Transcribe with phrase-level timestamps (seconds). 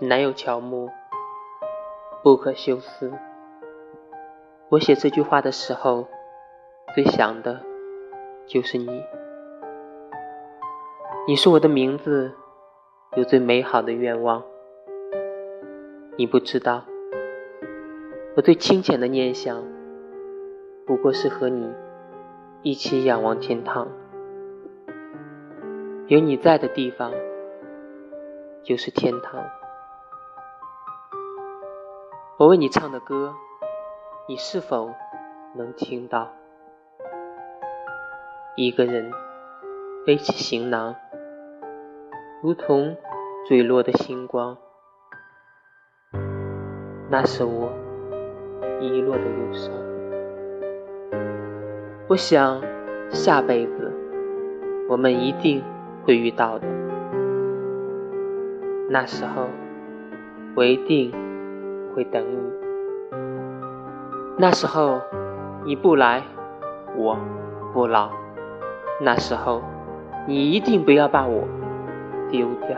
[0.00, 0.90] 难有乔木，
[2.22, 3.12] 不可休思。
[4.68, 6.08] 我写这句话的时候，
[6.94, 7.60] 最想的
[8.46, 9.04] 就是你。
[11.28, 12.32] 你是我的名字，
[13.16, 14.42] 有最美好的愿望。
[16.16, 16.84] 你不知道，
[18.36, 19.62] 我最清浅的念想，
[20.86, 21.72] 不过是和你
[22.62, 23.88] 一起仰望天堂。
[26.08, 27.12] 有你在的地方，
[28.64, 29.42] 就是天堂。
[32.36, 33.32] 我为你唱的歌，
[34.26, 34.90] 你是否
[35.54, 36.32] 能听到？
[38.56, 39.12] 一个人
[40.04, 40.96] 背起行囊，
[42.42, 42.96] 如同
[43.46, 44.58] 坠落的星光，
[47.08, 47.72] 那是我
[48.80, 49.72] 遗落的忧伤。
[52.08, 52.60] 我想
[53.10, 53.92] 下辈子
[54.88, 55.62] 我们一定
[56.04, 56.66] 会遇到的，
[58.90, 59.46] 那时候
[60.56, 61.14] 我一定。
[61.94, 62.36] 会等你，
[64.36, 65.00] 那时候
[65.64, 66.22] 你不来，
[66.96, 67.16] 我
[67.72, 68.10] 不老。
[69.00, 69.62] 那时候
[70.26, 71.42] 你一定不要把我
[72.30, 72.76] 丢掉。